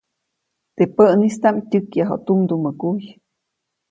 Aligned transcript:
Teʼ 0.75 0.91
päʼnistaʼm 0.95 1.55
tyäkyaju 1.69 2.15
tumdumä 2.25 2.71
kuy. 2.81 2.99